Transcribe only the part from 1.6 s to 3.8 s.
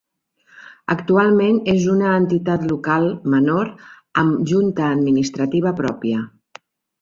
és una entitat local menor